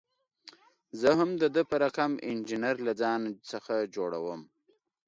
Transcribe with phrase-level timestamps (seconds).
[0.99, 4.41] زه هم د ده په رقم انجینر له ځان څخه جوړوم.